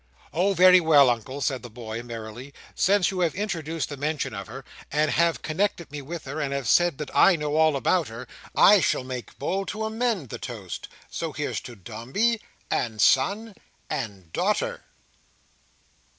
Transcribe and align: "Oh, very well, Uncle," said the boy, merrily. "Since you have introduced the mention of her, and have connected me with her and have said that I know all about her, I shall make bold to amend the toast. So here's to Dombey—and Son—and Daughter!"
"Oh, 0.33 0.55
very 0.55 0.79
well, 0.79 1.11
Uncle," 1.11 1.41
said 1.41 1.61
the 1.61 1.69
boy, 1.69 2.01
merrily. 2.01 2.55
"Since 2.73 3.11
you 3.11 3.19
have 3.19 3.35
introduced 3.35 3.87
the 3.89 3.97
mention 3.97 4.33
of 4.33 4.47
her, 4.47 4.65
and 4.91 5.11
have 5.11 5.43
connected 5.43 5.91
me 5.91 6.01
with 6.01 6.25
her 6.25 6.41
and 6.41 6.51
have 6.53 6.67
said 6.67 6.97
that 6.97 7.15
I 7.15 7.35
know 7.35 7.55
all 7.55 7.75
about 7.75 8.07
her, 8.07 8.27
I 8.55 8.79
shall 8.81 9.03
make 9.03 9.37
bold 9.37 9.67
to 9.67 9.85
amend 9.85 10.29
the 10.29 10.39
toast. 10.39 10.87
So 11.11 11.33
here's 11.33 11.61
to 11.61 11.75
Dombey—and 11.75 12.99
Son—and 12.99 14.33
Daughter!" 14.33 14.85